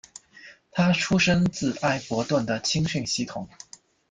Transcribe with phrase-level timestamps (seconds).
[0.71, 3.47] 他出身自埃弗顿的青训系统。